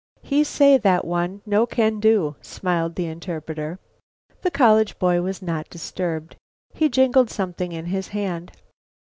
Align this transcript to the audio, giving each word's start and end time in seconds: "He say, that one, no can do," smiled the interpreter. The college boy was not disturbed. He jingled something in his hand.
"He 0.23 0.43
say, 0.43 0.79
that 0.79 1.05
one, 1.05 1.43
no 1.45 1.67
can 1.67 1.99
do," 1.99 2.35
smiled 2.41 2.95
the 2.95 3.05
interpreter. 3.05 3.77
The 4.41 4.49
college 4.49 4.97
boy 4.97 5.21
was 5.21 5.43
not 5.43 5.69
disturbed. 5.69 6.37
He 6.73 6.89
jingled 6.89 7.29
something 7.29 7.71
in 7.71 7.85
his 7.85 8.07
hand. 8.07 8.51